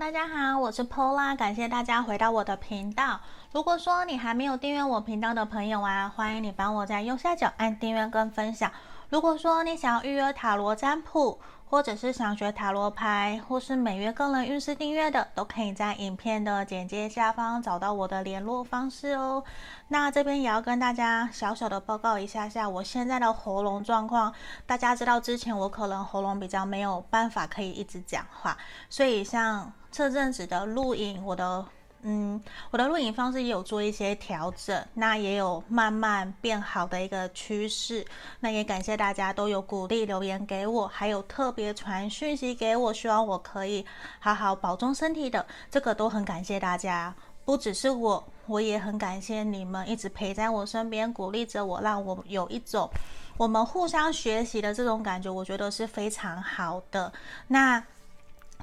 [0.00, 3.20] 大家好，我是 Pola，感谢大家回到我的频道。
[3.52, 8.72] 如果说你还没有订阅我频道的朋友啊，欢迎你帮我在右下角按订阅跟分享。
[9.10, 19.44] 如果说你想要预约塔罗占卜，或者是想学塔罗牌，或是每月个人运势订阅的，都可以在影片的简介下方找到我的联络方式哦。
[19.88, 24.32] 那这边也要跟大家小小的报告一下下我现在的喉咙状况。
[24.64, 28.56] 大家知道之前我可能喉咙比较没有办法可以一直讲话，
[28.88, 31.64] 所以像这阵子的录影，我的。
[32.02, 38.02] 嗯，我的录影方式也有做一些调整，那也有慢慢变好的一个趋势。
[38.40, 43.84] 那也感谢大家都有鼓励留言给我，还有特别传讯息给我，希望我可以
[44.18, 47.14] 好好保重身体的，这个都很感谢大家。
[47.44, 52.88] 不只是我，我也很感谢你们一直陪在我身边，鼓励着我，让我有一种
[53.36, 57.12] 我们互相学习的这种感觉，我觉得是非常好的。
[57.48, 57.84] 那。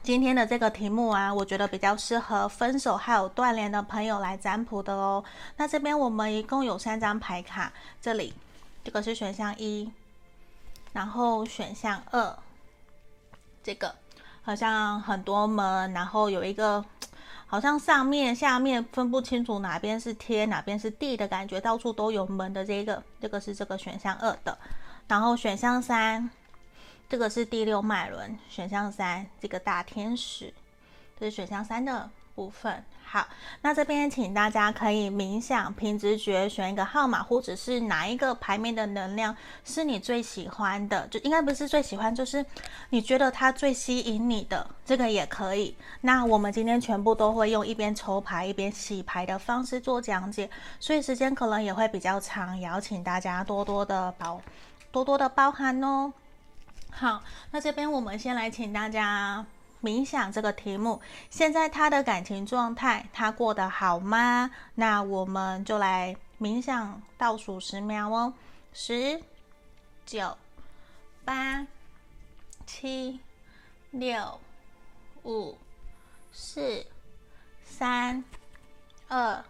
[0.08, 5.22] 今天的这个题目啊，我觉得比较适合分手还有断联的朋友来占卜的哦。
[5.58, 8.34] 那这边我们一共有三张牌卡，这里
[8.86, 9.92] 这个是选项一，
[10.94, 12.38] 然后选项二，
[13.62, 13.94] 这个
[14.44, 16.86] 好像很多门，然后有一个
[17.46, 24.58] 好像上面下面分不清楚哪边是天哪边是地的感觉，到处都有门的这个，这个是这个选项二的，
[25.10, 26.30] 然后选项三。
[27.10, 30.54] 这个是第六脉轮，选项三，这个大天使，
[31.20, 32.84] 这是选项三的部分。
[33.10, 33.26] 好，
[33.62, 42.46] 那这边请大家可以冥想，凭直觉选一个号码，或者是哪一个牌面的能量是你最喜欢的，就应该不是最喜欢，就是
[42.90, 45.74] 你觉得它最吸引你的，这个也可以。
[46.02, 54.42] 那我们今天全部都会用一边抽牌一边洗牌的方式做讲解，所以时间可能也会比较长，也要请大家多多的包，
[54.92, 56.12] 多多的包涵哦。
[57.00, 59.46] 好，那这边我们先来请大家
[59.84, 61.00] 冥想这个题目。
[61.30, 64.50] 现在他的感情状态，他过得好吗？
[64.74, 68.34] 那我们就来冥想倒数十秒哦，
[68.74, 69.22] 十、
[70.08, 70.36] 九、
[71.24, 71.68] 八、
[72.66, 73.20] 七、
[73.92, 74.40] 六、
[75.24, 75.56] 五、
[76.32, 76.84] 四、
[77.64, 78.24] 三、
[79.08, 79.46] 二、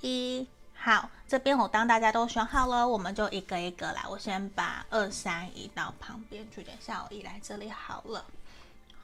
[0.00, 0.48] 一。
[0.84, 4.02] 好，这边我当大家都选好了，我们就一个一个来。
[4.06, 8.22] 我先把二三移到旁边去，等下我移来这里好了。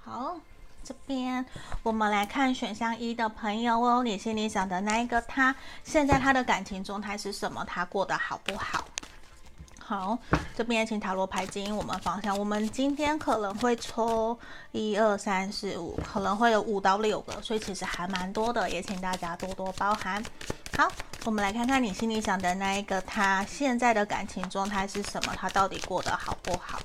[0.05, 0.37] 好，
[0.85, 1.43] 这边
[1.83, 7.65] 我们来看选项一的朋友哦，你心里想的那一个他，现在他的感情状态是什么？
[7.65, 8.85] 他过得好不好？
[9.91, 10.17] 好，
[10.57, 12.39] 这边请塔罗牌指引我们方向。
[12.39, 14.39] 我们今天可能会抽
[14.71, 20.25] 一二三四五，可能会有五到六个，所以其实还蛮多的，也请大家多多包涵。
[20.79, 20.87] 好，
[21.25, 25.35] 我们来看看你心里想的那一个他现在的感情状态是什么？
[25.37, 26.79] 他到底过得好不好？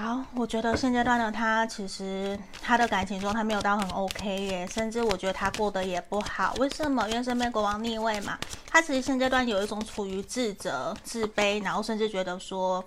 [0.00, 6.54] 好，我觉得现阶段的他其实他的感情状态没有到很 OK 耶，甚至我觉得他过得也不好。
[6.58, 7.08] 为什么？
[7.10, 8.38] 因为身边国王逆位嘛。
[8.70, 12.84] 他其实现阶段有一种处于自责、自卑，然后甚至觉得说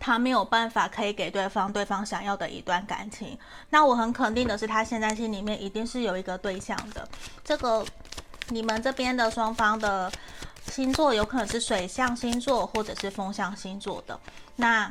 [0.00, 3.38] 他没有办法可以给对方对方想要的一段感情。
[3.68, 7.06] 那我很肯定的是，他现在心里面一定是有一个对象的。
[7.44, 7.84] 这个
[8.48, 10.10] 你们这边的双方的
[10.70, 14.18] 星座有可能是水象星座或者是风象星座的。
[14.56, 14.90] 那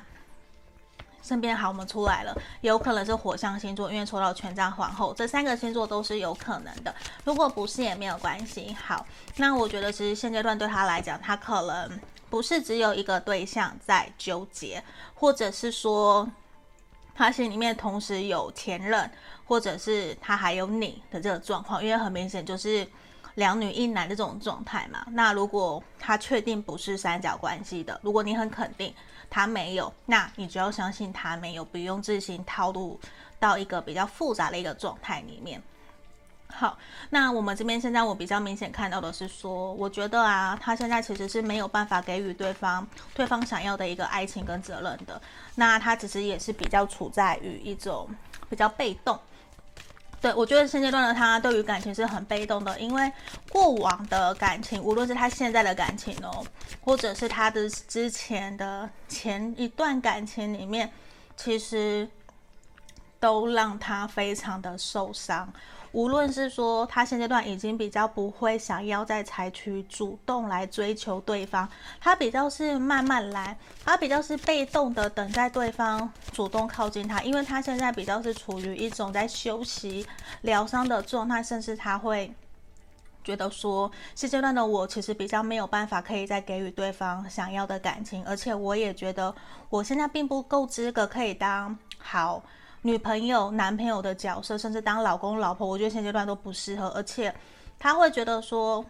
[1.21, 6.93] 身边好，我们出来了，有可能是火象星座，因为抽到权杖皇后，这三个星座都是有可能的。
[7.23, 8.75] 如果不是也没有关系。
[8.85, 9.05] 好，
[9.37, 11.99] 那我觉得其实现阶段对他来讲，他可能
[12.29, 14.83] 不是只有一个对象在纠结，
[15.13, 16.27] 或者是说
[17.13, 19.11] 他心里面同时有前任，
[19.45, 22.87] 或者是他还有你的这个状况，因为很明显就是
[23.35, 25.05] 两女一男的这种状态嘛。
[25.11, 28.93] 那如果他确定不是三角关系的，如果你很肯定。
[29.33, 32.99] 他没有，那你就要相信他没有，不用自行套路
[33.39, 35.63] 到一个比较复杂的一个状态里面。
[36.47, 36.77] 好，
[37.11, 45.21] 那我们这边现在我比较明显看到的是说，我觉得啊，他现在其实是没有办法给予对方对方想要的一个爱情跟责任的。
[45.55, 48.09] 那他其实也是比较处在于一种
[48.49, 49.17] 比较被动。
[50.21, 53.11] 对，我觉得现阶段的他对于感情是很被动的，因为
[53.49, 56.45] 过往的感情，无论是他现在的感情哦，
[56.79, 60.91] 或者是他的之前的前一段感情里面，
[61.35, 62.07] 其实
[63.19, 65.51] 都让他非常的受伤。
[65.93, 71.67] 无论是说他现阶段已经比较不会想要再采取主动来追求对方，
[71.99, 80.07] 他比较是慢慢来，他比较是被动的等待对方主动靠近他，因为他现在比较是处于一种在休息
[80.43, 82.33] 疗伤的状态，甚至他会
[83.21, 89.35] 觉得说，现阶段的我其实比较没有办法可以再给予对方想要的感情，而且我也觉得
[89.69, 92.41] 我现在并不够资格可以当好。
[92.83, 96.87] 女朋友、男朋友的角色，甚至当老公、老婆，我觉得现阶段都不适合。
[96.89, 97.33] 而且
[97.77, 98.83] 他会觉得说，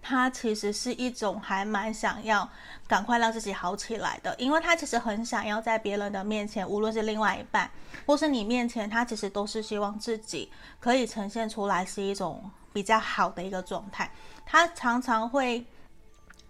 [0.00, 2.48] 他其实是一种还蛮想要
[2.86, 7.68] 赶快让自己好起来的，因为他其实很想要在别人的面前，无论是另外一半
[8.06, 14.10] 或是你面前，他其实都是希望自己可以呈现出来是一种比较好的一个状态。
[14.46, 15.64] 他常常会。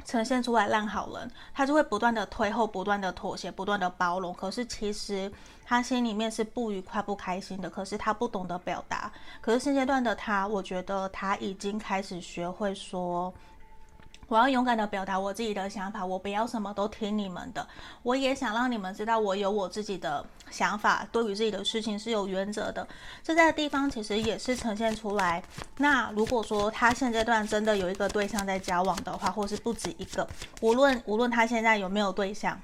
[0.03, 4.33] 呈现出来烂好人，他就会不断的推后，不断的妥协，不断的包容。
[4.33, 5.31] 可是其实
[5.71, 7.71] 他心里面是不愉快、不开心的。
[7.71, 9.09] 可是他不懂得表达。
[9.41, 13.33] 可是现阶段的他，我觉得他已经开始学会说。
[14.27, 17.67] 我要勇敢地表达我自己的想法，我不要什么都听你们的。
[18.03, 22.87] 我也想让你们知道，我有我自己的想法，对于自己的事情是有原则的。
[23.25, 25.43] 这在地方其实也是呈现出来。
[25.77, 30.29] 那如果说他现阶段真的有一个对象在交往的话，或是不止一个，
[30.61, 32.61] 无论无论他现在有没有对象，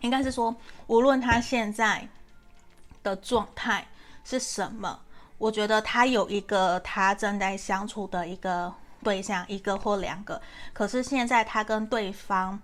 [0.00, 0.54] 应该是说
[0.86, 2.06] 无论他现在
[3.02, 3.86] 的状态
[4.24, 5.00] 是什么，
[5.38, 8.72] 我觉得他有一个他正在相处的一个。
[9.02, 10.38] 对象一个或两个，
[10.74, 12.60] 可是现在他跟对方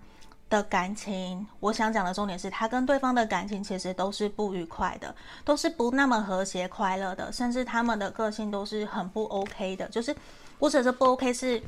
[0.51, 9.87] 的感情，我想讲的重点是他跟对方的感情其实都是不愉快的，都是不那么和谐快乐的，甚至他们的个性都是很不 OK 的。
[9.87, 10.15] 就是
[10.59, 11.59] 或者是不 OK 是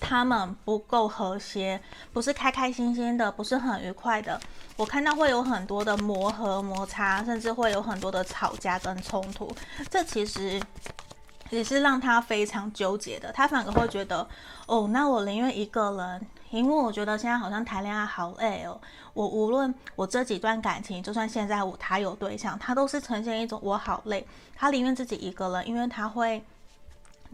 [0.00, 1.80] 他们不够和谐，
[2.12, 4.40] 不是开开心心的，不是很愉快的。
[4.76, 9.50] 我看到会有很多的磨合摩擦，甚至会有很多的吵架跟冲突。
[9.90, 10.60] 这其实。
[11.50, 14.28] 也是让他非常纠结的，他反而会觉得，
[14.66, 18.80] 哦，那我宁愿一个人，因为我觉得现在好像谈恋爱好累哦。
[19.14, 24.26] 我无论我这几段感情，就算现在我他有对象，他都是呈现一种我好累，
[24.56, 26.44] 他宁愿自己一个人，因为他会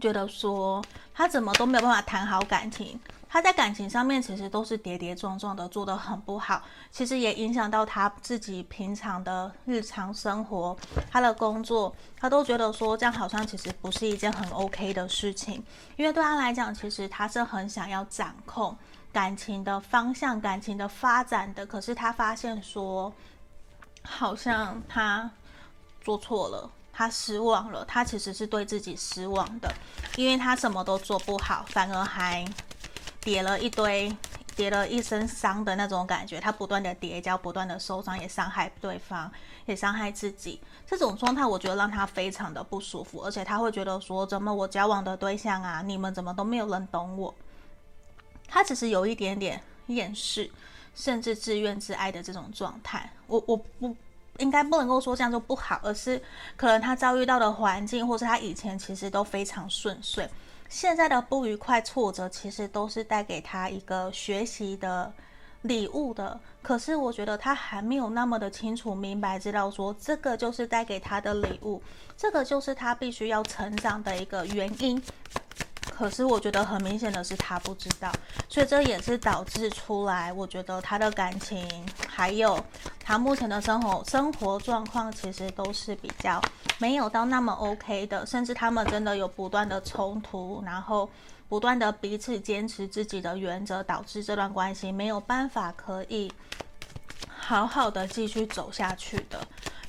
[0.03, 0.83] 觉得说，
[1.13, 2.99] 他怎么都没有办法谈好感情。
[3.29, 6.61] 他在感情上面其实都是跌跌撞撞的，做得很不好，
[6.91, 10.77] 其实也影响到他自己平常的日常生活，
[11.09, 15.63] 他的工作，他都觉得说这样好像其实不是一件很 OK 的事情，
[15.95, 18.77] 因为对他来讲，其实他是很想要掌控
[19.13, 23.11] 感情的方向、感情的发展的，可是他发现说，
[24.03, 25.31] 好像他
[26.01, 29.73] 做错了，他失望了，他其实是对自己失望的，
[30.15, 32.45] 因为他什么都做不好，反而还。
[33.25, 34.13] 叠了一堆，
[34.53, 39.31] 叠了一身伤的那种感觉，他不断的叠加，不断的受伤，也伤害对方，
[39.65, 40.59] 也伤害自己。
[40.85, 47.33] 这种状态，我觉得让他非常的不舒服，而且他会觉得说，怎么我交往的对象啊，你们怎么都没有人懂我？
[48.45, 50.51] 他只是有一点点厌世，
[50.93, 53.09] 甚至自怨自艾的这种状态。
[53.27, 53.95] 我我不
[54.39, 56.21] 应该不能够说这样就不好，而是
[56.57, 60.29] 可能他遭遇到的环境，或是他以前其实都非常顺遂。
[60.69, 65.13] 现在的不愉快、挫折，其实都是带给他一个学习的
[65.61, 66.39] 礼物的。
[66.63, 71.79] 可是我觉得他还没有那么的清楚明白，知道说这个就是带给他的礼物，
[72.17, 74.99] 这个就是他必须要成长的一个原因。
[75.95, 78.11] 可是我觉得很明显的是他不知道，
[78.49, 81.65] 所以这也是导致出来，我觉得他的感情
[82.07, 82.59] 还有
[82.99, 86.41] 他目前的生活生活状况，其实都是比较
[86.79, 91.09] 没有到那么 OK 的，甚至他们真的有不断的冲突，然后
[91.47, 96.31] 不断的彼此坚持自己的原则，导致这段关系没有办法可以
[97.27, 99.39] 好好的继续走下去的。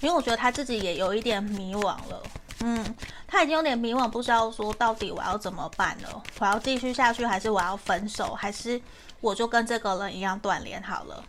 [0.00, 2.22] 因为我觉得他自己也有一点迷惘了。
[2.60, 2.96] 嗯，
[3.26, 6.22] 他已经有点迷惘，不知道说到底我要怎么办了。
[6.38, 8.80] 我要继续下去，还是我要分手，还是
[9.20, 11.22] 我就跟这个人一样断联好了？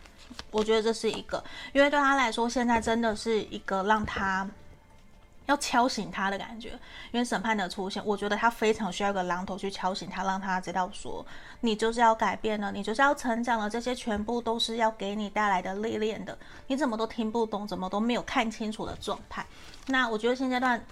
[0.50, 1.42] 我觉得这是一个，
[1.72, 4.48] 因为对他来说，现在真的是一个让他
[5.46, 6.70] 要敲醒他的感觉。
[7.10, 11.24] 因为审判的出现，我觉得他非常需要一个榔头去敲醒他，让他知道说，
[11.60, 16.38] 你就是要改变了，你就是要成长了，这些全部都是要给你带来的历练的。
[16.68, 19.44] 你怎么都听不懂，怎么都没有看清楚的状态。
[19.86, 20.82] 那我觉得现阶段。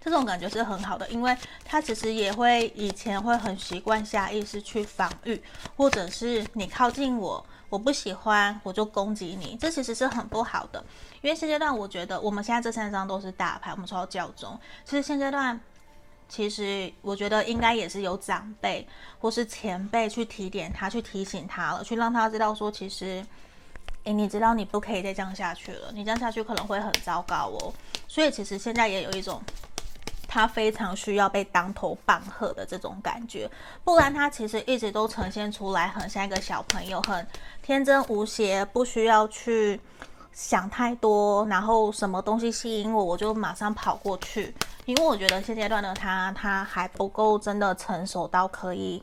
[0.00, 5.42] 这种感觉是很好的，因为他其实也会以前会很习惯下意识去防御，
[5.76, 10.82] 或者是你靠近我，我不喜欢我就攻击你，这其实是很不好的。
[11.20, 15.60] 因为现阶段我觉得我们现在这三张都是大牌，我们抽到教宗，其实现阶段
[16.28, 18.86] 其实我觉得应该也是有长辈
[19.18, 23.24] 或是前辈去提点他，去提醒他了，去让他知道说，其实，
[24.04, 27.74] 诶，你知道你不可以再这样下去了，你这样下去可能会很糟糕哦。
[28.06, 29.42] 所以其实现在也有一种。
[30.28, 33.50] 他非常需要被当头棒喝的这种感觉，
[33.82, 37.26] 不然他其实一直都呈现出来很像一个小朋友，很
[37.62, 39.80] 天真无邪，不需要去
[40.30, 44.54] 想太多，然后什么东西吸引我，我就马上跑过去。
[44.84, 49.02] 因为我觉得现阶段的他，他还不够真的成熟到可以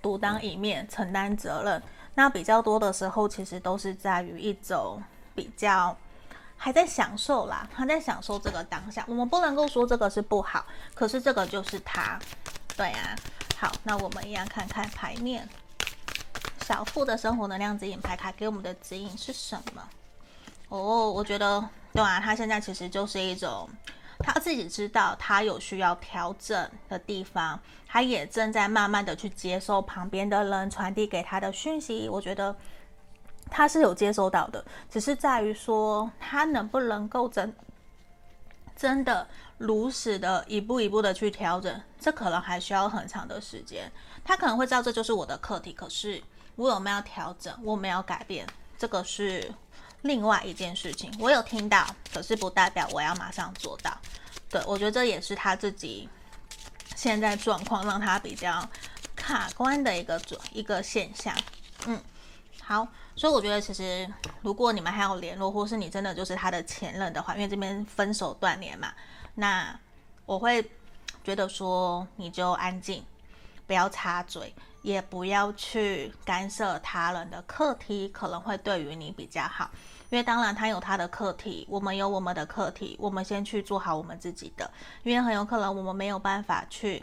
[0.00, 1.82] 独当一面，承担责任。
[2.14, 5.02] 那比较多的时候，其实都是在于一种
[5.34, 5.96] 比较。
[6.64, 9.04] 还在享受啦，还在享受这个当下。
[9.06, 12.18] 我们不能够说这个是不好，可是这个就是他，
[12.74, 13.14] 对啊。
[13.58, 15.46] 好，那我们一样看看牌面，
[16.64, 19.82] 小富的生活能量指引牌卡给我们的指引是什么？
[20.70, 23.68] 哦，我觉得对啊，他现在其实就是一种。
[24.20, 32.08] 他自己知道他有需要调整的地方，他也正在慢慢的去接受旁边的人传递给他的讯息。
[32.08, 32.56] 我觉得
[33.50, 37.54] 他是有接收到的，只是在于说他能不能够真
[38.76, 39.26] 真的
[39.58, 43.90] 如实的一步一步的去调整，这可能还需要很长的时间。
[44.24, 46.22] 他可能会知道这就是我的课题，可是
[46.56, 48.46] 我有没有调整，我没有改变，
[48.78, 49.52] 这个是。
[50.02, 53.90] 另外一件事情，我有听到，可是不代表我要马上做到。
[54.50, 56.06] 对，我觉得这也是他自己
[56.94, 58.68] 现在状况让他比较
[59.16, 61.34] 卡关的一个准一个现象。
[61.86, 61.98] 嗯，
[62.66, 68.90] 好，所以我觉得其实如果你们还有联络，或是你真的就是他的前任的话，因为这边分手断联嘛，
[69.34, 69.78] 那
[70.24, 70.62] 我会
[71.22, 73.04] 觉得说你就安静，
[73.66, 79.70] 不要插嘴，也不要去干涉他人的课题，可能会对于你比较好。
[80.08, 84.70] 因为当然他有他的课题，我们有我们的课题，我们先去做好我们自己的。
[85.02, 87.02] 因为很有可能我们没有办法去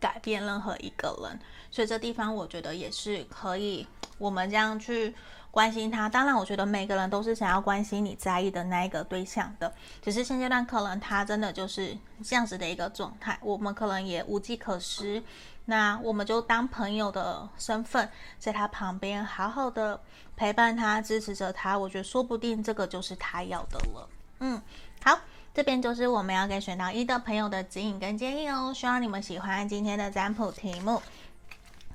[0.00, 1.38] 改变任何一个人，
[1.70, 3.86] 所以这地方我觉得也是可以，
[4.18, 5.14] 我们这样去
[5.50, 6.08] 关心他。
[6.08, 15.22] 当然，我觉得每个人都是想要关心你在意的那一个对象的，只是现阶段可能他真的就是这样子的一个状态，我们可能也无计可施。
[15.66, 18.06] 那我们就当朋友的身份，
[18.38, 19.98] 在他旁边好好的
[20.36, 21.78] 陪伴他，支持着他。
[21.78, 24.08] 我觉得说不定这个就是他要的了。
[24.40, 24.60] 嗯，
[25.02, 25.18] 好，
[25.54, 28.74] 这边就是我们要给选到一的朋友的指引跟建议哦。
[28.74, 31.00] 希望你们喜欢今天的占卜题目。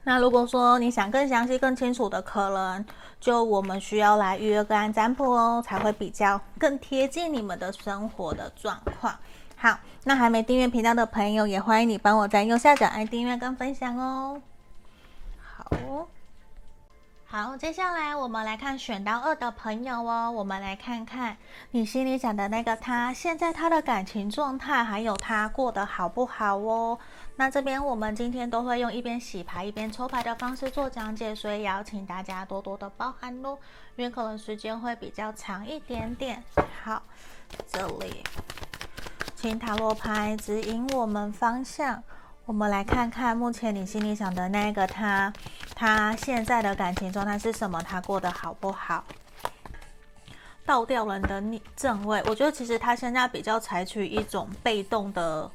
[0.04, 2.84] 那如果说你想更详细、更清楚的，可能
[3.20, 9.16] 就我们需要来预约个案占卜哦，才会比较更贴近你们的生活的状况。
[9.56, 14.42] 好，那还没订阅频道的朋友，也欢迎你帮我在右下角按订阅跟分享哦。
[15.38, 16.08] 好，
[17.26, 21.38] 好，接下来我们来看选到二的朋友哦，我们来看看
[21.72, 26.98] 你心里想的那个他，现在他的感情状态，还有他过得好不好哦。
[27.40, 33.58] 那这边我们今天都会用一边洗牌一边抽牌的方式做讲解，所以邀请大家多多的包涵喽，
[33.96, 36.44] 因为可能时间会比较长一点点。
[36.84, 37.02] 好，
[37.66, 38.22] 这里。
[39.38, 42.04] 请塔罗牌指引我们方向。
[42.44, 45.32] 我们来看看目前你心里想的那个他，
[45.74, 47.82] 他现在的感情状态是什么？
[47.82, 49.06] 他过得好不好？
[50.66, 55.50] 倒吊人的逆正位，我觉得其实他现在比较采取一种被动的。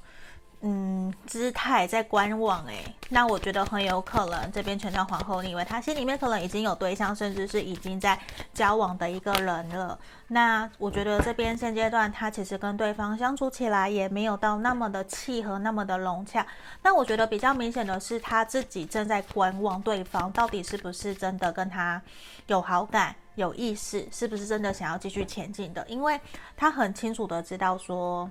[0.67, 8.19] 嗯，姿态在观望诶，那我觉得很有可能这边权杖皇后逆位，他心里面可能已经有对象，甚至是已经在
[8.55, 9.99] 交往的一个人了。
[10.29, 16.47] 那我觉得这边现阶段他其实跟对方相处起来也没有到那么的契合，那么的融洽。
[16.83, 22.01] 那我觉得比较明显的是他自己正在观望对方到底是不是真的跟他
[22.47, 26.19] 有好感、有意思，是不是真的想要继续前进的，因为
[26.57, 28.31] 他很清楚的知道说。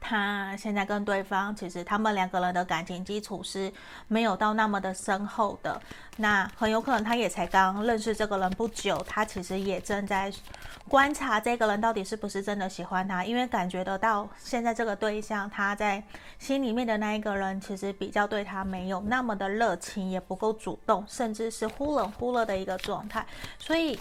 [0.00, 3.70] 他现在跟对方，其实他们两个人的感情基础是
[4.08, 5.78] 没有到那么的深厚的。
[6.16, 10.32] 那很有可能他也才刚认识这个人不久，他其实也正在
[10.88, 16.02] 观察这个人到底是不是真的喜欢他，因为感觉得到现在这个对象他在
[16.38, 23.24] 心里面的那一个人，其实比较对他没有那么的热情，也不够主动，甚至是忽冷忽热的一个状态。
[23.58, 23.98] 所以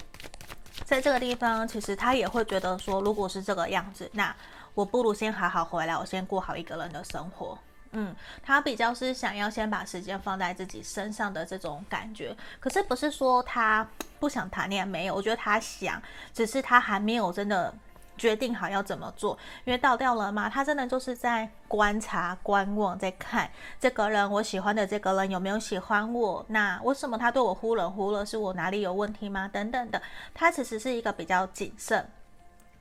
[0.86, 4.34] 在这个地方，其实他也会觉得说，如果是这个样子，那。
[4.74, 7.58] 我不如先好好回来，我先过好一个人的生活。
[7.92, 12.38] 嗯，他比较是想要先把时间放在自己身上的这种感觉。
[12.60, 13.88] 可是不是说他
[14.20, 16.00] 不想谈恋爱，没有，我觉得他想，
[16.32, 17.74] 只是他还没有真的
[18.16, 19.36] 决定好要怎么做。
[19.66, 23.50] 因为倒掉了嘛，他真的就是在观察、观望，在看
[23.80, 26.46] 这个人，我喜欢的这个人有没有喜欢我？
[26.50, 28.24] 那为什么他对我忽冷忽热？
[28.24, 29.50] 是我哪里有问题吗？
[29.52, 30.00] 等等的，
[30.36, 32.08] 他其实是一个比较谨慎。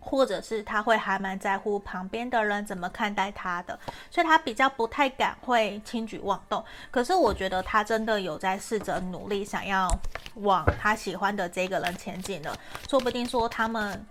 [0.01, 3.79] 或者是他会还蛮在乎旁边的人怎么看待他的，
[4.11, 6.65] 所以他比较不太敢会轻举妄动。
[6.91, 9.89] 可是我觉得他真的有在试着努力，想要
[10.37, 12.57] 往他喜欢的这个人前进了。
[12.89, 14.03] 说不定说他们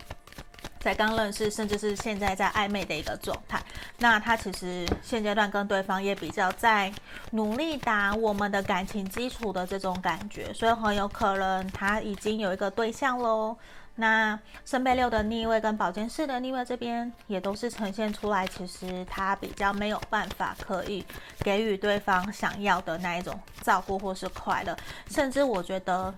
[0.79, 3.59] 在刚认识，甚至是现在在暧昧的一个状态。
[3.97, 6.93] 那他其实现阶段跟对方也比较在
[7.31, 13.57] 努力打我们的感情基础的这种感觉，所以很有可能他已经有一个对象喽。
[13.99, 21.03] 那圣杯六的逆位跟宝剑四的逆位这边也都是呈现出来，其实他比较没有办法可以
[21.39, 24.77] 给予对方想要的那一种照顾或是快乐，
[25.09, 26.13] 甚至我觉得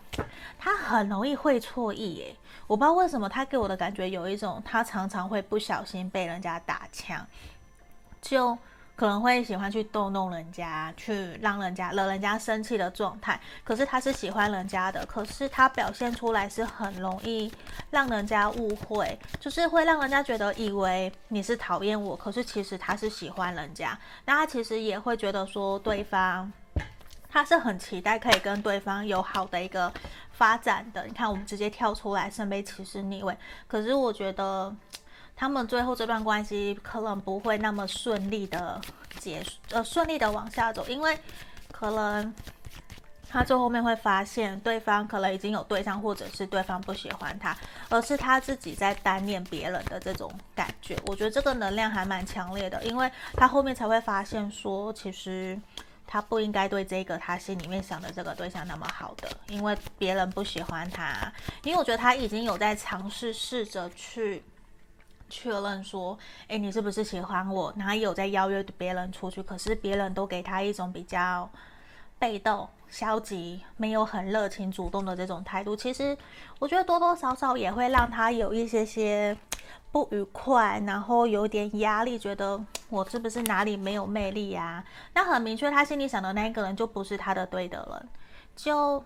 [0.58, 2.36] 他很容易会错意耶。
[2.68, 7.26] 我不知道为什么他给我的感觉有一种他常常会不小心被人家打枪，
[8.22, 8.58] 就。
[9.00, 13.40] 可能会喜欢去逗弄人家，去让人家惹人家生气的状态。
[13.64, 17.50] 可是他是喜欢人家的，可是他表现出来是很容易
[17.92, 23.98] 让人家误会，就是会让人家觉得以为你是讨厌我，可是其实他是喜欢人家。
[24.26, 26.52] 那他其实也会觉得说对方，
[27.30, 29.90] 他是很期待可以跟对方有好的一个
[30.34, 31.06] 发展的。
[31.06, 33.34] 你看，我们直接跳出来圣杯骑士逆位，
[33.66, 34.76] 可是我觉得。
[35.40, 38.82] 他们最后这段关系可能不会那么顺利的
[39.20, 41.18] 结束，呃，顺利的往下走，因为
[41.72, 42.34] 可能
[43.30, 47.56] 他最后面会发现对方可能已经有对象，或者是对方不喜欢他，
[47.88, 51.00] 而是他自己在单恋别人的这种感觉。
[51.06, 55.58] 我觉得这个能量还蛮强烈的，因为他后面才会发现说，其实
[56.06, 61.32] 他不应该对这个他心里面想的这个对象那么好的，因为别人不喜欢他，
[61.64, 64.44] 因为我觉得他已经有在尝试试着去。
[65.30, 66.18] 确认说，
[66.48, 67.72] 诶，你是不是喜欢我？
[67.76, 71.50] 哪有在邀约别人出去，可是别人都给他一种比较
[72.18, 75.76] 被动、消极，没有很热情、主动的这种态度。
[75.76, 76.18] 其实
[76.60, 79.38] 我觉得多多少少也会让他有一些些
[79.92, 82.60] 不愉快，然后有点压力，觉得
[82.90, 84.84] 我是不是哪里没有魅力呀？
[85.14, 88.10] 那很明确，他心里想的那一个人就不是他的对的人，
[88.56, 89.04] 就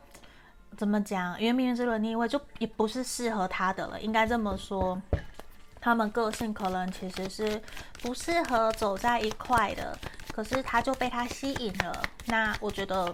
[0.75, 1.39] 怎么讲？
[1.39, 4.99] 因为命运之轮逆位就也不是适合他的了，应该这么说。
[5.83, 7.61] 他们个性可能其实是
[8.01, 9.99] 不适合走在一块的，
[10.31, 12.01] 可是他就被他吸引了。
[12.27, 13.13] 那我觉得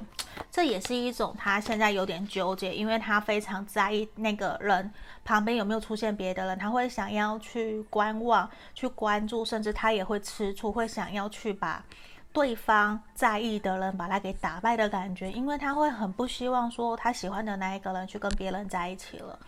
[0.51, 4.93] 这也是一种他现在有点纠结，因为他非常在意那个人
[5.25, 11.83] 旁边有没有出现别的人，他会想要去观望、去关注，甚至他也会吃醋，会想要去把
[12.31, 19.39] 对方在意的人把他给打败的感觉，因为他会很不希望说他喜欢的那一个人去跟别人在一起了。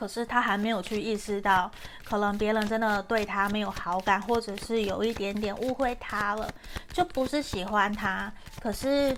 [0.00, 1.70] 可是他还没有去意识到，
[2.04, 6.50] 可能别人真的对他没有好感，或者是有一点点误会他了，
[6.90, 8.32] 就不是喜欢他。
[8.62, 9.14] 可是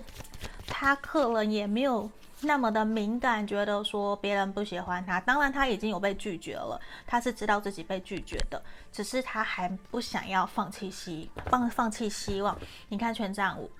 [0.67, 5.21] 他可能也没有那么的敏感，觉得说别人不喜欢他。
[5.21, 12.59] 当然他已经有被拒绝了，他是知道自己被拒绝的，只是他还不想要放弃希放放弃希望。
[12.89, 13.71] 你看权杖五。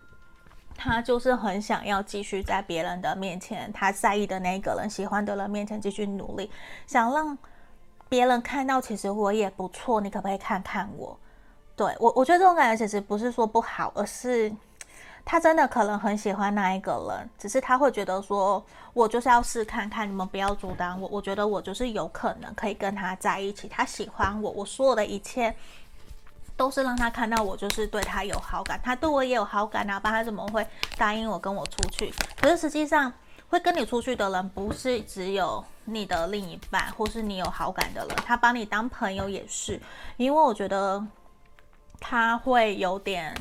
[0.76, 6.50] 他就是很想要继续在别人的面前，他在意的那个人、喜欢的人面前继续努力，
[6.86, 7.38] 想让
[8.10, 10.02] 别人看到，其实我也不错。
[10.02, 11.18] 你可不可以看看我？
[11.76, 14.52] 对，我，我觉得这种感觉其实不是说不好，而是
[15.26, 21.08] 他真的可能很喜欢那一个人，只是他会觉得说，我就是要试看看，你们不要阻挡我。
[21.08, 25.56] 我觉得我就是有可能可以跟他在一起，他喜欢我，我所有的一切。
[26.56, 30.66] 都是让他看到我就是对他有好感，他对我也有好感啊，不然他怎么会
[30.98, 32.14] 答应我跟我出去？
[32.40, 33.12] 可是实际上
[33.50, 39.80] 会跟你出去的人不是只有你的另一半，或是你有好感的人，他把你当朋友也是。
[40.18, 41.04] 因为我觉得
[42.00, 43.36] 他会有点，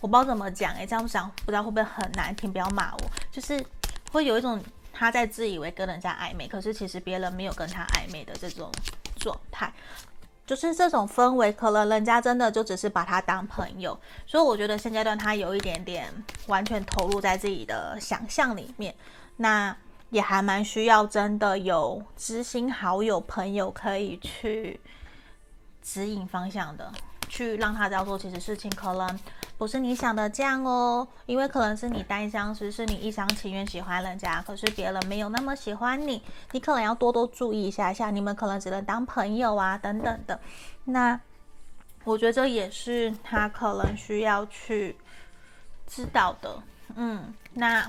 [0.00, 3.00] 我不知道怎么讲诶、这样讲不知道会不会很难听，不要骂我。
[3.30, 3.64] 就是
[4.12, 8.70] 会有一种他在自以为跟人家暧昧，可是其实别人没有跟他暧昧的这种
[9.16, 9.72] 状态。
[10.50, 16.12] 就是这种氛围，可能人家真的就只是把他当朋友，所以我觉得现阶段他有一点点
[16.48, 18.92] 完全投入在自己的想象里面，
[19.36, 19.76] 那
[20.08, 24.80] 也还蛮需要真的有知心好友朋友可以去
[25.84, 26.90] 指引方向的。
[27.28, 29.20] 去让他知道说，其实事情可能
[29.60, 40.40] 不是你想的这样哦，因为可能是你单相思，是你一厢情愿喜欢人家，可是别人没有那么喜欢你，你可能要多多注意一下下，你们可能只能当朋友啊，等等的。
[40.84, 41.20] 那
[42.04, 44.96] 我觉得这也是他可能需要去
[45.86, 46.56] 知道的。
[46.94, 47.86] 嗯，那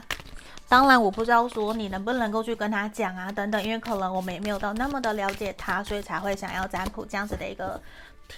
[0.68, 7.82] 当然我不知道说你能不能够去跟他讲啊，等等，因为可能我们也没有到那么的了解他，所以才会想要占卜这样子的一个。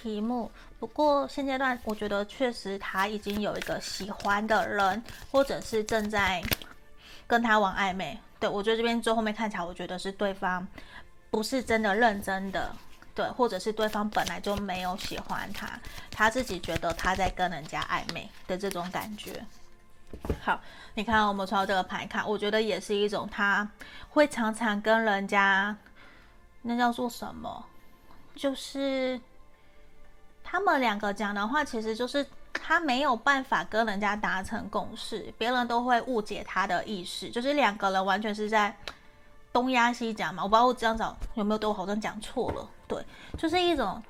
[0.02, 0.50] 题目，
[0.84, 6.42] 不过现阶段我觉得确实他已经有一个喜欢的人，或者是正在
[7.26, 8.20] 跟他玩暧昧。
[8.38, 10.68] 对，我觉得这边最后面看起来，我觉得是对方
[11.30, 12.70] 不是真的认真的，
[13.14, 15.66] 对，或者是对方本来就没有喜欢他，
[16.10, 19.42] 他自己觉得他在跟人家暧昧的这种感觉。
[20.42, 20.60] 好，
[20.92, 23.66] 你看我们抽到这个牌卡，我觉得也是一种他
[24.10, 25.74] 会常常跟人家，
[26.60, 27.64] 那叫做什么？
[28.36, 29.18] 就是。
[30.54, 38.72] 他们两个讲的话，其实就是他没有办法跟人家达成共识，别人都会误解他的意思，就是两个人完全是在
[39.52, 42.70] 东压西讲嘛，我不知道我这样讲有没有对我好像讲错了。
[42.86, 43.04] 对，
[43.36, 44.00] 就是一种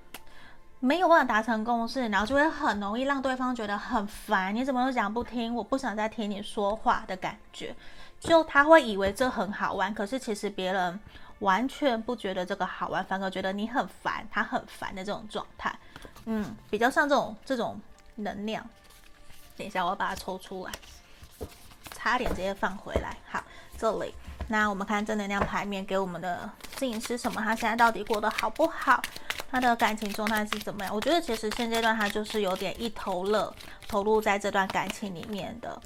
[0.80, 4.54] 没有办法达成共识，然后就会很容易让对方觉得很烦。
[4.54, 7.74] 你怎么都讲不听，我不想再听你说话的感觉。
[8.20, 11.00] 就他会以为这很好玩，可是其实别人
[11.38, 15.74] 完全不觉得这个好玩，反而觉得你很烦，他很烦的这种状态。
[16.26, 17.80] 嗯，比较像这种这种
[18.16, 18.64] 能量。
[19.56, 20.72] 等一下，我要把它抽出来，
[21.92, 23.16] 差点直接放回来。
[23.30, 23.42] 好，
[23.78, 24.14] 这里。
[24.48, 27.40] 那我们看正能量牌面给我们的指引是什么？
[27.40, 29.00] 他现在到底过得好不好？
[29.50, 30.94] 他的感情状态是怎么样？
[30.94, 33.54] 我觉得其实现阶段他就是有点一头热，
[33.88, 35.80] 投入在这段感情里面的。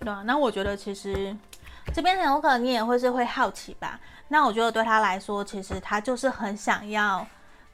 [0.00, 1.34] 对啊，那我觉得其实
[1.94, 3.98] 这边很有可能你也会是会好奇吧。
[4.28, 7.26] 那我觉得对他来说，其实他就是很想要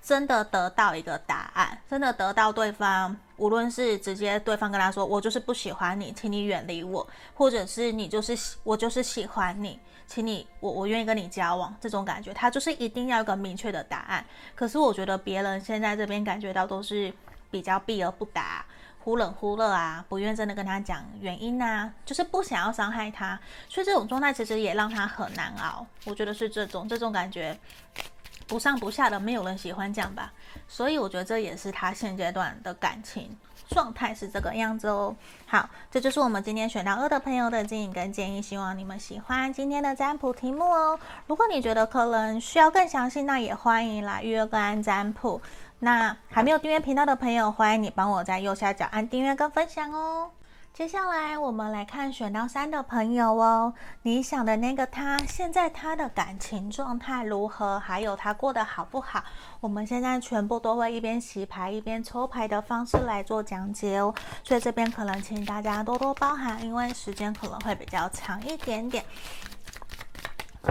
[0.05, 3.17] 真的得到一个答案，真的得到对方。
[3.39, 14.23] 无论是直接对方跟他说，我就是不喜欢你，请你远离我，或者是你就是我就是喜欢你，请你我我愿意跟你交往，这种感觉，他就是一定要有个明确的答案。
[14.55, 17.11] 可是我觉得别人现在这边感觉到都是
[17.51, 18.65] 比较避而不答，
[19.01, 23.41] 忽冷忽热啊，不愿真的跟他讲原因啊，就是不想要伤害他，
[23.71, 25.87] 所以这种状态其实也让他很难熬。
[26.05, 27.59] 我觉得是这种这种感觉。
[28.47, 30.33] 不上不下的，没有人喜欢这样吧，
[30.69, 33.37] 所以我觉得这也是他现阶段的感情
[33.69, 35.15] 状态是这个样子哦。
[35.47, 40.99] 好，这就是我们今天选到二的朋友的建议跟建议，希望你们喜欢今天的占卜题目哦。
[41.27, 45.41] 如果你觉得可能需要更详细，那也欢迎来预约个案占卜。
[45.81, 50.31] 那还没有订阅频道的朋友，欢迎你帮我在右下角按订阅跟分享哦。
[50.75, 57.79] 接下来我们来看选到三的朋友哦，你想的那个他，现在他的感情状态如何？
[57.79, 59.23] 还有他过得好不好？
[59.61, 69.05] 我们现在全部都会一边洗牌一边抽牌的方式来做讲解哦，所以这边可能请大家多多包涵，因为时间可能会比较长一点点。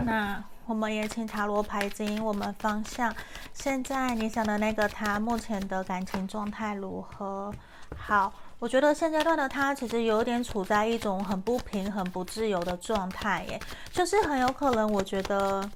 [0.03, 3.15] 那我们也请塔罗牌指引我们方向。
[3.53, 7.53] 现在你想的那个他，目前的感情状态如何？
[7.95, 8.33] 好。
[8.63, 13.59] 我觉得现阶段的他其实有点处在一种很不平衡、不自由的状态，耶，
[13.91, 15.69] 就是很有可能，我觉得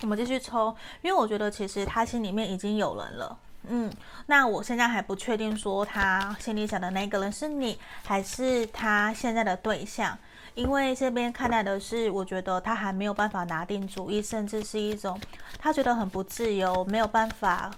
[0.00, 3.36] 我们继续抽，因为我觉得其实他心里面已经有人了，
[3.68, 3.92] 嗯，
[4.24, 10.16] 那我现在还不确定说他心里想的那个人是你还是他现在的对象，
[10.54, 15.20] 因为这边看待的是，我觉得他还没有办法拿定主意，甚至是一种
[15.58, 17.70] 他觉得很不自由，没有办法。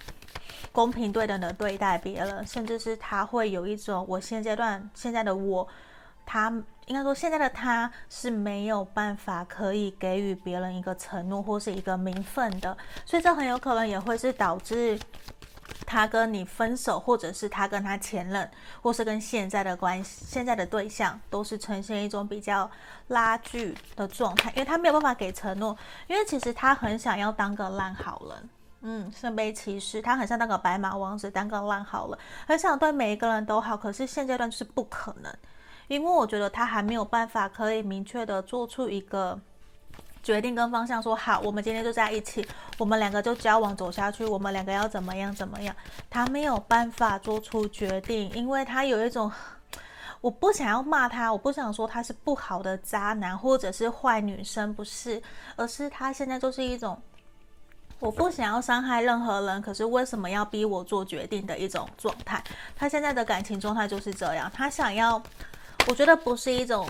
[0.75, 5.69] 公平对等的对待别人，甚至是他会有一种，我现阶段现在的我，
[6.27, 6.51] 他
[6.87, 14.99] 应该说现在的他是没有办法可以给予别人一个承诺或是一个名分的，所以这很有可能也会是导致
[15.87, 18.51] 他跟你分手，或者是他跟他前任，
[18.83, 22.69] 或是跟现在的关系、现在的对象，都是呈现一种比较
[23.07, 28.51] 拉锯的状态，因为他没有办法给承诺，因为其实他很想要当个烂好人。
[28.87, 35.35] 嗯，圣杯骑士，他很像那个白马王子，单个烂好了，很想对每一个人都好，可是现阶段就是不可能，
[35.89, 39.41] 因为我觉得他还没有办法可以明确的做出一个
[40.23, 45.75] 决定跟方向，说好，我们今天就在一起，我们两个就交往走下去，我们两个要怎么样怎么样，
[46.11, 49.33] 他没有办法做出决定，因为他有一种，
[50.21, 55.23] 我不想要骂他，我不想说他是不好的渣男或者是坏女生，不是，
[55.57, 57.01] 而是他现在就是一种。
[58.05, 62.45] 我不想要伤害任何人，可是为什么要逼我做决定的一种状态？
[62.77, 65.21] 他现在的感情状态就是这样，他想要，
[65.89, 66.87] 我觉得不是一种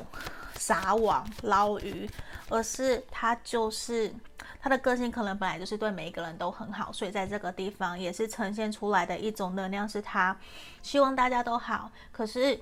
[0.57, 2.11] 撒网捞鱼，
[2.49, 4.13] 而是他就是
[4.61, 10.37] 他的个性可能本来就是对每一个人都很好，所以在这个地方也是呈现出来的一种能量，是他
[10.83, 12.59] 希望大家都好，可是。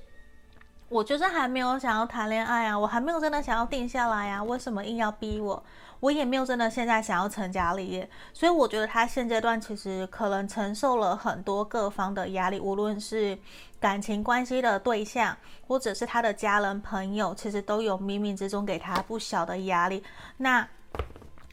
[0.89, 5.65] 我就是还没有想要谈恋爱啊，我还没有真的想要定下来啊，为什么硬要逼我？
[6.03, 13.39] 我也没有真的现在想要成家立业，所以我觉得他现阶段其实可能承受了很多各方的压力，无论是
[13.79, 20.03] 感情关系的对象，或者是他的家人朋友，其实都有冥冥之中给他不小的压力。
[20.39, 20.69] 那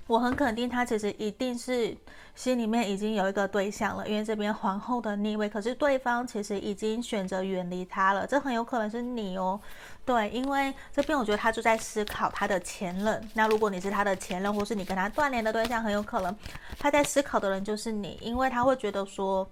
[0.10, 1.96] 我很肯定，他其实一定是
[2.34, 9.62] 心里面已经有一个对象了，因为这边皇后的逆位，可是对方其实已经选择远离他了，这很有可能是你哦。
[10.04, 13.30] 对，因为这边我觉得他就在思考他的前任。
[13.36, 16.36] 那如果你是他的前任，或是你跟他断联的对象，很有可能
[16.80, 19.48] 他在思考的人就是你，因为他会觉得说，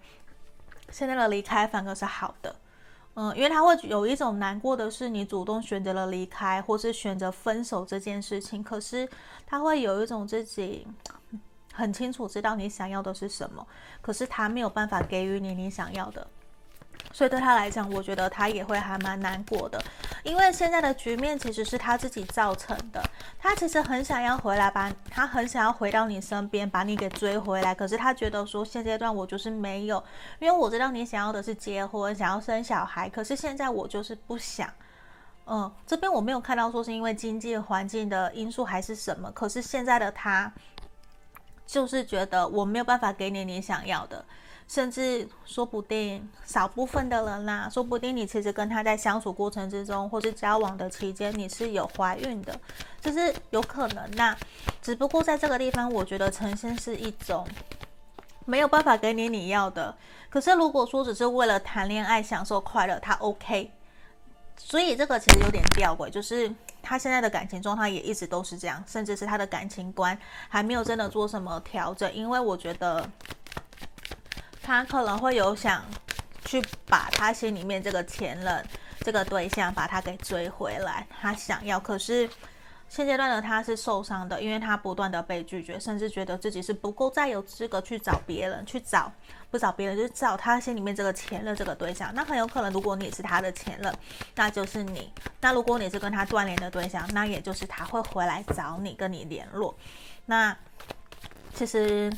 [0.89, 2.55] 现在的离开反而是好的。
[3.19, 8.63] 嗯，因为他会有一种难过的是，你主动选择了离开，或是选择分手这件事情。
[8.63, 9.09] 可是
[9.47, 10.85] 他会有一种自己
[11.73, 13.65] 很清楚知道你想要的是什么，
[14.03, 16.27] 可是他没有办法给予你你想要的，
[17.11, 19.83] 所以对他来讲，我觉得他也会还蛮难过的。
[20.23, 23.01] 因为现在的局面其实是他自己造成的。
[23.39, 27.73] 他其实很想要回来，把他很想要回到你身边，把你给追回来。
[27.73, 30.03] 可是他觉得说，现阶段我就是没有，
[30.39, 33.09] 因为我知道你想要的是结婚，想要生小孩。
[33.09, 34.69] 可是现在我就是不想。
[35.45, 39.31] 嗯，这边我没有看到说是因为经济环境的因素还是什么。
[39.31, 40.51] 可是现在的他
[41.65, 44.23] 就是觉得我没有办法给你你想要的。
[44.67, 52.53] 甚至说不定少部分的人啦，说不定你其实跟他在相处过程之中，或是交往的期间，你是有怀孕的，
[52.99, 54.11] 就是有可能。
[54.11, 54.35] 那
[54.81, 57.47] 只不过在这个地方，我觉得呈现是一种
[58.43, 59.95] 没有办法给你你要的。
[60.29, 63.71] 可是如果说只是为了谈恋爱享受快乐，他 OK。
[64.57, 66.53] 所以这个其实有点吊诡，就是
[66.83, 70.17] 他现在的感情状态也一直都是这样，甚至是他的感情观
[70.49, 73.09] 还没有真的做什么调整，因为我觉得。
[74.67, 75.81] 他可能会有想
[76.43, 78.61] 去把他心里面这个前任
[78.99, 82.29] 这个对象把他给追回来，他想要，可是
[82.89, 89.09] 现阶段的他是受伤的，因为他不断的被拒绝，甚至觉得自己是不够再有资格去找别人，去找
[89.49, 92.13] 不找别人，就是找他心里面这个前任这个对象。
[92.13, 93.95] 那很有可能，如果你是他的前任，
[94.35, 99.73] 那就是你；那如果你是跟他断联的对象，那也就是他会回来找你，跟你联络。
[100.25, 100.53] 那
[101.53, 102.11] 其实。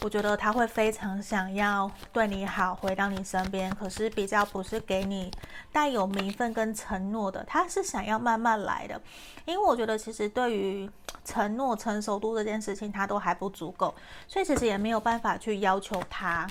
[0.00, 5.30] 我觉得他会非常想要对你好，回到你身边，可是比较不是给你
[5.72, 9.00] 带有名分跟承诺的，他是想要慢慢来的。
[9.46, 10.90] 因为我觉得其实对于
[11.24, 13.94] 承诺成熟度这件事情，他都还不足够，
[14.26, 16.46] 所以其实也没有办法去要求他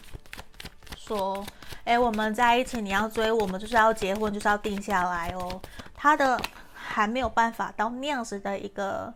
[0.97, 1.45] 说，
[1.83, 5.61] 诶，我们在一起，你要追我们，就是要结婚，就是要定下来哦。
[5.93, 6.41] 他的
[6.73, 9.13] 还没有办法到那样子的一个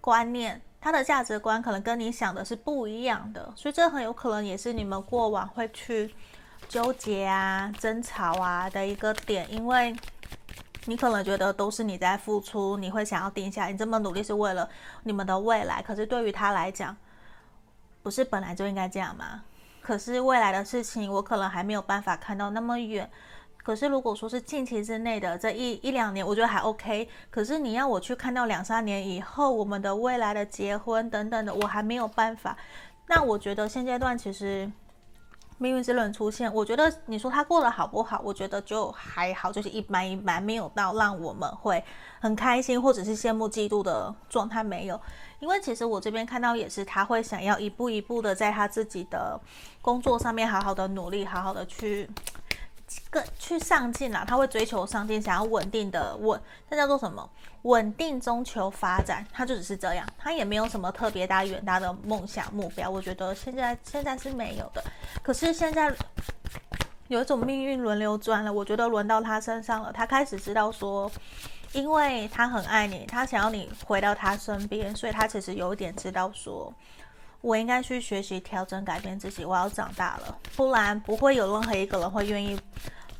[0.00, 0.62] 观念。
[0.82, 6.12] 他的价值观可能跟你想的是不一样的，所以这很有可能也是你们过往会去
[6.68, 9.94] 纠结啊、争吵啊的一个点，因为
[10.86, 14.68] 你可能觉得都是你在付出，你会想要定下，你这么努力是为了
[15.04, 16.96] 你们的未来，可是对于他来讲，
[18.02, 19.44] 不是本来就应该这样吗？
[19.80, 23.08] 可是未来的事情，我可能还没有办法看到那么远。
[23.62, 27.08] 可是，如果说是近期之内的这一一两年，我觉得还 OK。
[27.30, 32.56] 可是你要我去看到两三年以后我们的未来的结婚等等的，我还没有办法。
[33.06, 34.70] 那我觉得现阶段其实
[35.58, 38.20] 命运之轮出现，我觉得你说他过得好不好？
[38.24, 41.84] 我觉得就还好，就是一般一般，没有到让我们会
[42.20, 45.00] 很开心或者是羡慕嫉妒的状态没有。
[45.38, 49.38] 因为其实我这边看到也是，他会想要一步一步的在他自己的
[49.80, 52.10] 工作上面好好的努力，好好的去。
[53.10, 57.28] 更去上进啦，他会追求上进，想要稳定的稳，那叫做什么？
[57.62, 62.90] 稳定中求发展，他就只是这样，他也没有什么特别大远大的梦想目标。
[62.90, 64.82] 我觉得现在现在是没有的，
[65.22, 65.94] 可是现在
[67.08, 71.10] 有一种命运轮流转了，我觉得轮到他身上了，他开始知道说，
[71.72, 76.72] 因为他很爱你，他想要你回到他身边，所以他其实有一点知道说。
[77.42, 79.44] 我应该去学习调整、改变自己。
[79.44, 82.58] 我要长大了，不然不会有任何一个人会愿意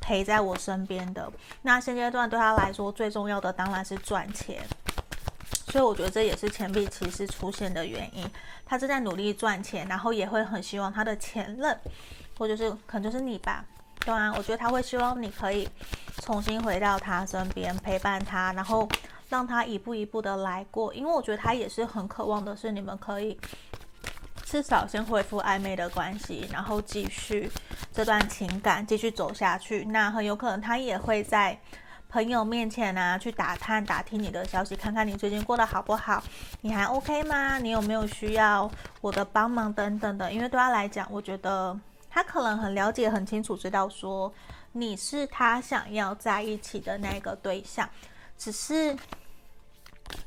[0.00, 1.30] 陪在我身边的。
[1.60, 4.62] 那现阶段对他来说最重要的当然是赚钱，
[5.66, 8.24] 所以我觉得这也是钱币骑士出现的原因。
[8.64, 11.76] 他正在努力赚钱，然后也会很希望他的前任，
[12.38, 13.64] 或者是可能就是你吧，
[14.00, 15.68] 对啊，我觉得他会希望你可以
[16.22, 18.88] 重新回到他身边，陪伴他，然后
[19.28, 20.94] 让他一步一步的来过。
[20.94, 23.36] 因为我觉得他也是很渴望的是你们可以。
[24.52, 27.50] 至少先恢复暧昧的关系，然后继续
[27.90, 29.82] 这段情感继续走下去。
[29.86, 31.58] 那很有可能他也会在
[32.10, 36.22] 朋友面前啊去打探、打听你的消息，看看你最近过得好不好，
[36.60, 37.58] 你还 OK 吗？
[37.58, 40.30] 你有没有需要我的帮忙等等的？
[40.30, 41.74] 因为对他来讲，我觉得
[42.10, 44.30] 他可能很了解、很清楚，知道说
[44.72, 47.88] 你是他想要在一起的那个对象，
[48.36, 48.94] 只是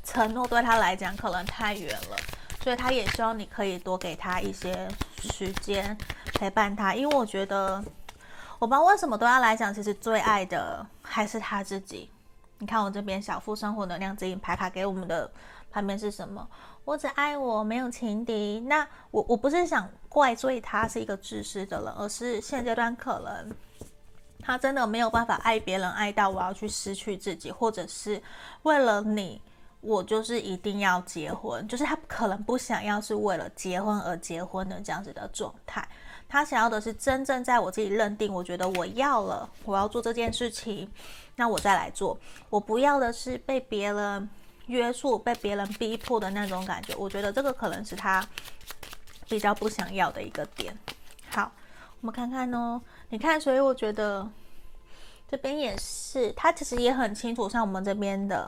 [0.04, 2.18] 承诺对他来讲可能太远了。
[2.66, 5.96] 所以他也希望你可以多给他一些时间
[6.34, 7.76] 陪伴他，因为我觉得，
[8.58, 12.10] 我不知道为什么对他来讲，其实最爱的还是他自己。
[12.58, 15.30] 你看我这边小富生活能量指引牌卡给我们的
[15.70, 16.50] 旁边是什么？
[16.86, 18.60] 我只爱我，没有情敌。
[18.62, 23.56] 那我我不是想怪罪他是一个自私的人，而是现阶段可能
[24.40, 28.20] 他真的没有办法爱别人爱到我要去失去自己，或者是
[28.64, 29.40] 为了你。
[29.86, 35.88] 我就是一定要结婚，就是他可能不想要是为了结婚而结婚的这样子的状态，
[36.28, 40.92] 他想要的是真正在我自己认定，我觉得我要了，我要做这件事情，
[41.36, 42.18] 那我再来做。
[42.50, 44.30] 我不要的是被别人
[44.66, 48.28] 约束、被别人逼迫的那种感觉，我觉得这个可能是他
[49.30, 50.78] 比较不想要的一个点。
[51.30, 51.52] 好，
[52.02, 54.28] 我们看看哦，你看，所以我觉得。
[55.28, 58.48] 这边也是，他其实也很清楚，像我们这边的。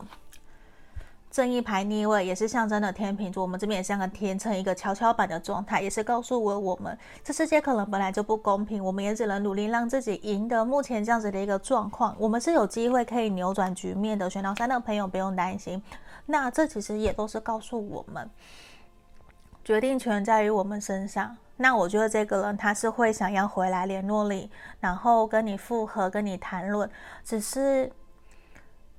[1.37, 12.15] 正义牌逆位也是象征的天秤座，我们这边也像个天秤，一个跷跷板的状态，也是告诉我我们这世界可能本来就不公平，我们也只能努力让自己赢得目前这样子的一个状况。
[12.17, 15.79] 我们是有机会可以扭转局面的，选到三的朋友不用担心。
[16.25, 18.27] 那这其实也都是告诉我们，
[19.63, 21.37] 决定权在于我们身上。
[21.57, 26.89] 那我觉得这个人他是会想要回来联络你，然后跟你复合，跟你谈论，
[27.23, 27.91] 只是。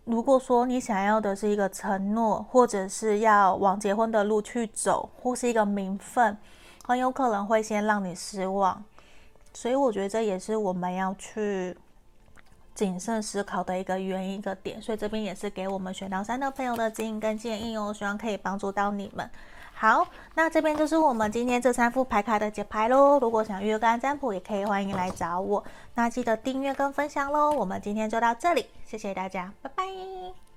[0.08, 6.34] 如果说你想要的是一个承诺，或者是要往结婚的路去走，或是一个名分，
[6.86, 8.82] 很有可能会先让你失望。
[9.52, 11.76] 所以我觉得这也是我们要去
[12.74, 14.80] 谨慎思考的一个原因、一个点。
[14.80, 19.30] 所以这边也是给我们选到三的朋友的指引跟建议哦，希望可以帮助到你们。
[19.80, 23.20] 好，那这边就是我们今天这三副牌卡的解牌喽。
[23.20, 25.62] 如果想预约个案占卜，也可以欢迎来找我。
[25.94, 27.52] 那记得订阅跟分享喽。
[27.52, 30.47] 我们今天就到这里，谢谢大家，拜拜。